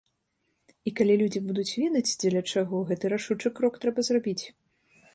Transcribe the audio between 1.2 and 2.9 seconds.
людзі будуць ведаць, дзеля чаго